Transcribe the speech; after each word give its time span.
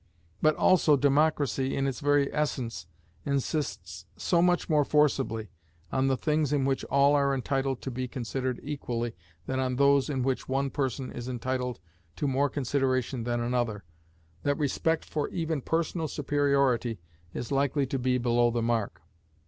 But 0.41 0.55
also 0.55 0.97
democracy, 0.97 1.75
in 1.75 1.85
its 1.85 1.99
very 1.99 2.33
essence, 2.33 2.87
insists 3.23 4.07
so 4.17 4.41
much 4.41 4.67
more 4.67 4.83
forcibly 4.83 5.49
on 5.91 6.07
the 6.07 6.17
things 6.17 6.51
in 6.51 6.65
which 6.65 6.83
all 6.85 7.13
are 7.13 7.35
entitled 7.35 7.83
to 7.83 7.91
be 7.91 8.07
considered 8.07 8.59
equally 8.63 9.13
than 9.45 9.59
on 9.59 9.75
those 9.75 10.09
in 10.09 10.23
which 10.23 10.49
one 10.49 10.71
person 10.71 11.11
is 11.11 11.29
entitled 11.29 11.79
to 12.15 12.27
more 12.27 12.49
consideration 12.49 13.25
than 13.25 13.41
another, 13.41 13.83
that 14.41 14.57
respect 14.57 15.05
for 15.05 15.29
even 15.29 15.61
personal 15.61 16.07
superiority 16.07 16.97
is 17.35 17.51
likely 17.51 17.85
to 17.85 17.99
be 17.99 18.17
below 18.17 18.49
the 18.49 18.63
mark. 18.63 19.03